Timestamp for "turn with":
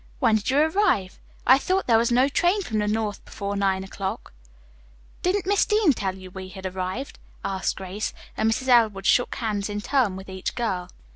9.79-10.27